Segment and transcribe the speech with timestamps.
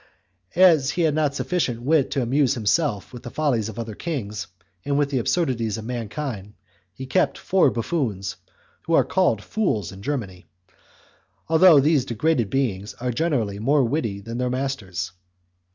[0.55, 4.47] As he had not sufficient wit to amuse himself with the follies of other kings
[4.83, 6.55] and with the absurdities of humankind,
[6.91, 8.37] he kept four buffoons,
[8.87, 10.47] who are called fools in Germany,
[11.47, 15.11] although these degraded beings are generally more witty than their masters.